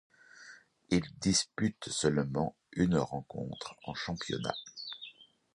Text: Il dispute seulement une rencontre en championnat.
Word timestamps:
Il 0.89 1.03
dispute 1.19 1.89
seulement 1.89 2.55
une 2.71 2.97
rencontre 2.97 3.75
en 3.83 3.93
championnat. 3.93 4.55